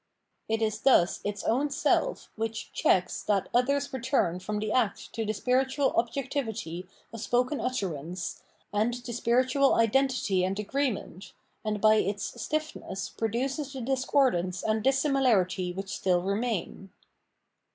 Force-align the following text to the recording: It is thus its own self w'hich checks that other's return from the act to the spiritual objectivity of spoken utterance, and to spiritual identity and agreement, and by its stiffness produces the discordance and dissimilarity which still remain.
It 0.49 0.63
is 0.63 0.79
thus 0.79 1.19
its 1.23 1.43
own 1.43 1.69
self 1.69 2.31
w'hich 2.35 2.71
checks 2.73 3.21
that 3.21 3.49
other's 3.53 3.93
return 3.93 4.39
from 4.39 4.57
the 4.57 4.71
act 4.71 5.13
to 5.13 5.23
the 5.27 5.31
spiritual 5.33 5.91
objectivity 5.91 6.87
of 7.13 7.21
spoken 7.21 7.61
utterance, 7.61 8.41
and 8.73 8.95
to 9.05 9.13
spiritual 9.13 9.75
identity 9.75 10.43
and 10.43 10.57
agreement, 10.57 11.33
and 11.63 11.79
by 11.79 11.97
its 11.97 12.41
stiffness 12.41 13.09
produces 13.09 13.73
the 13.73 13.81
discordance 13.81 14.63
and 14.63 14.83
dissimilarity 14.83 15.71
which 15.71 15.89
still 15.95 16.23
remain. 16.23 16.89